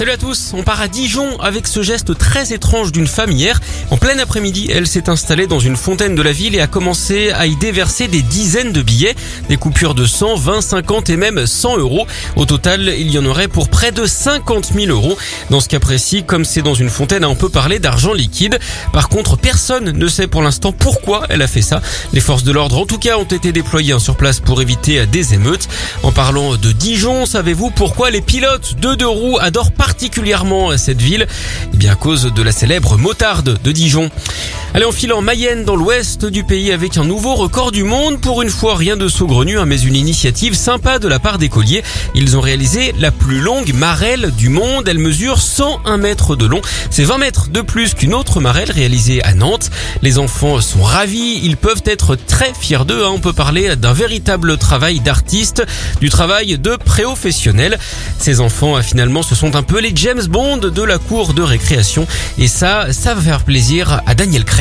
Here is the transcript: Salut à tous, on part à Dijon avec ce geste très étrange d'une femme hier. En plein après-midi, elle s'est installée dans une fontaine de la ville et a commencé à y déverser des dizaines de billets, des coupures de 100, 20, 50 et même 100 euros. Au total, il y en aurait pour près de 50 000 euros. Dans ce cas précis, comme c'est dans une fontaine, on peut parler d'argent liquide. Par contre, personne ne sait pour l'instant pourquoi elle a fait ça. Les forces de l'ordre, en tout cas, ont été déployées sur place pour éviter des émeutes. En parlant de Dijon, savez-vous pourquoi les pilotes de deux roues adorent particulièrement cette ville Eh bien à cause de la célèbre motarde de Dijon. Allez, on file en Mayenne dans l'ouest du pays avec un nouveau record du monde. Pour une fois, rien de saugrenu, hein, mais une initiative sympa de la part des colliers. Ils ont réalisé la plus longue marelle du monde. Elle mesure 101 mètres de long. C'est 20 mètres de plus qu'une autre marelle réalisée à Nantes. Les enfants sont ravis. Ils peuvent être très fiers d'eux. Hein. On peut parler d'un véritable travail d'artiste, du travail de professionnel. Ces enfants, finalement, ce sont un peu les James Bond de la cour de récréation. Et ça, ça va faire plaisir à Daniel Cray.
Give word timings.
Salut 0.00 0.12
à 0.12 0.16
tous, 0.16 0.52
on 0.54 0.62
part 0.62 0.80
à 0.80 0.88
Dijon 0.88 1.38
avec 1.40 1.66
ce 1.66 1.82
geste 1.82 2.16
très 2.16 2.54
étrange 2.54 2.90
d'une 2.90 3.06
femme 3.06 3.32
hier. 3.32 3.60
En 3.90 3.98
plein 3.98 4.18
après-midi, 4.18 4.70
elle 4.72 4.86
s'est 4.86 5.10
installée 5.10 5.46
dans 5.46 5.58
une 5.58 5.76
fontaine 5.76 6.14
de 6.14 6.22
la 6.22 6.32
ville 6.32 6.54
et 6.54 6.62
a 6.62 6.66
commencé 6.66 7.32
à 7.32 7.46
y 7.46 7.54
déverser 7.54 8.08
des 8.08 8.22
dizaines 8.22 8.72
de 8.72 8.80
billets, 8.80 9.14
des 9.50 9.58
coupures 9.58 9.94
de 9.94 10.06
100, 10.06 10.36
20, 10.36 10.62
50 10.62 11.10
et 11.10 11.18
même 11.18 11.46
100 11.46 11.76
euros. 11.76 12.06
Au 12.36 12.46
total, 12.46 12.94
il 12.98 13.10
y 13.10 13.18
en 13.18 13.26
aurait 13.26 13.46
pour 13.46 13.68
près 13.68 13.92
de 13.92 14.06
50 14.06 14.72
000 14.74 14.86
euros. 14.86 15.18
Dans 15.50 15.60
ce 15.60 15.68
cas 15.68 15.80
précis, 15.80 16.24
comme 16.24 16.46
c'est 16.46 16.62
dans 16.62 16.72
une 16.72 16.88
fontaine, 16.88 17.26
on 17.26 17.34
peut 17.34 17.50
parler 17.50 17.78
d'argent 17.78 18.14
liquide. 18.14 18.58
Par 18.94 19.10
contre, 19.10 19.36
personne 19.36 19.90
ne 19.90 20.08
sait 20.08 20.28
pour 20.28 20.40
l'instant 20.40 20.72
pourquoi 20.72 21.26
elle 21.28 21.42
a 21.42 21.46
fait 21.46 21.60
ça. 21.60 21.82
Les 22.14 22.20
forces 22.20 22.44
de 22.44 22.52
l'ordre, 22.52 22.78
en 22.78 22.86
tout 22.86 22.96
cas, 22.96 23.18
ont 23.18 23.24
été 23.24 23.52
déployées 23.52 23.98
sur 23.98 24.16
place 24.16 24.40
pour 24.40 24.62
éviter 24.62 25.04
des 25.04 25.34
émeutes. 25.34 25.68
En 26.02 26.10
parlant 26.10 26.56
de 26.56 26.72
Dijon, 26.72 27.26
savez-vous 27.26 27.68
pourquoi 27.68 28.10
les 28.10 28.22
pilotes 28.22 28.76
de 28.80 28.94
deux 28.94 29.06
roues 29.06 29.36
adorent 29.38 29.72
particulièrement 29.90 30.78
cette 30.78 31.02
ville 31.02 31.26
Eh 31.74 31.76
bien 31.76 31.90
à 31.92 31.96
cause 31.96 32.32
de 32.32 32.42
la 32.42 32.52
célèbre 32.52 32.96
motarde 32.96 33.58
de 33.60 33.72
Dijon. 33.72 34.08
Allez, 34.72 34.86
on 34.86 34.92
file 34.92 35.12
en 35.12 35.20
Mayenne 35.20 35.64
dans 35.64 35.74
l'ouest 35.74 36.26
du 36.26 36.44
pays 36.44 36.70
avec 36.70 36.96
un 36.96 37.02
nouveau 37.02 37.34
record 37.34 37.72
du 37.72 37.82
monde. 37.82 38.20
Pour 38.20 38.40
une 38.40 38.50
fois, 38.50 38.76
rien 38.76 38.96
de 38.96 39.08
saugrenu, 39.08 39.58
hein, 39.58 39.64
mais 39.66 39.80
une 39.80 39.96
initiative 39.96 40.54
sympa 40.54 41.00
de 41.00 41.08
la 41.08 41.18
part 41.18 41.38
des 41.38 41.48
colliers. 41.48 41.82
Ils 42.14 42.36
ont 42.36 42.40
réalisé 42.40 42.94
la 43.00 43.10
plus 43.10 43.40
longue 43.40 43.74
marelle 43.74 44.30
du 44.38 44.48
monde. 44.48 44.86
Elle 44.86 45.00
mesure 45.00 45.40
101 45.40 45.96
mètres 45.96 46.36
de 46.36 46.46
long. 46.46 46.62
C'est 46.88 47.02
20 47.02 47.18
mètres 47.18 47.48
de 47.50 47.62
plus 47.62 47.94
qu'une 47.94 48.14
autre 48.14 48.38
marelle 48.38 48.70
réalisée 48.70 49.20
à 49.24 49.34
Nantes. 49.34 49.70
Les 50.02 50.18
enfants 50.18 50.60
sont 50.60 50.82
ravis. 50.82 51.40
Ils 51.42 51.56
peuvent 51.56 51.82
être 51.84 52.14
très 52.14 52.54
fiers 52.54 52.84
d'eux. 52.84 53.04
Hein. 53.04 53.10
On 53.12 53.18
peut 53.18 53.32
parler 53.32 53.74
d'un 53.74 53.92
véritable 53.92 54.56
travail 54.56 55.00
d'artiste, 55.00 55.64
du 56.00 56.10
travail 56.10 56.58
de 56.58 56.76
professionnel. 56.76 57.76
Ces 58.18 58.40
enfants, 58.40 58.80
finalement, 58.82 59.24
ce 59.24 59.34
sont 59.34 59.56
un 59.56 59.64
peu 59.64 59.80
les 59.80 59.90
James 59.96 60.26
Bond 60.28 60.58
de 60.58 60.82
la 60.84 60.98
cour 60.98 61.34
de 61.34 61.42
récréation. 61.42 62.06
Et 62.38 62.46
ça, 62.46 62.92
ça 62.92 63.14
va 63.14 63.20
faire 63.20 63.42
plaisir 63.42 64.00
à 64.06 64.14
Daniel 64.14 64.44
Cray. 64.44 64.59